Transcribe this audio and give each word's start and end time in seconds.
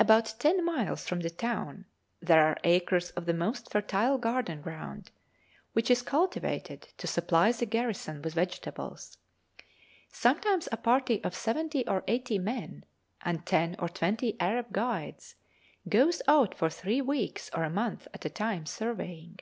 About 0.00 0.34
ten 0.40 0.64
miles 0.64 1.06
from 1.06 1.20
the 1.20 1.30
town 1.30 1.84
there 2.20 2.44
are 2.44 2.56
acres 2.64 3.10
of 3.10 3.26
the 3.26 3.32
most 3.32 3.70
fertile 3.70 4.18
garden 4.18 4.62
ground, 4.62 5.12
which 5.74 5.92
is 5.92 6.02
cultivated 6.02 6.88
to 6.98 7.06
supply 7.06 7.52
the 7.52 7.66
garrison 7.66 8.20
with 8.20 8.34
vegetables. 8.34 9.16
Sometimes 10.10 10.68
a 10.72 10.76
party 10.76 11.22
of 11.22 11.36
seventy 11.36 11.86
or 11.86 12.02
eighty 12.08 12.36
men, 12.36 12.84
and 13.20 13.46
ten 13.46 13.76
or 13.78 13.88
twenty 13.88 14.34
Arab 14.40 14.72
guides, 14.72 15.36
goes 15.88 16.20
out 16.26 16.52
for 16.58 16.68
three 16.68 17.00
weeks 17.00 17.48
or 17.54 17.62
a 17.62 17.70
month 17.70 18.08
at 18.12 18.24
a 18.24 18.28
time 18.28 18.66
surveying. 18.66 19.38